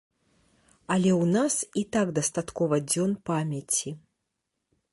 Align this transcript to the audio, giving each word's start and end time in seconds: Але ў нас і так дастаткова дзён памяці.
Але 0.93 1.11
ў 1.15 1.25
нас 1.35 1.53
і 1.81 1.83
так 1.95 2.07
дастаткова 2.19 2.75
дзён 2.89 3.11
памяці. 3.31 3.89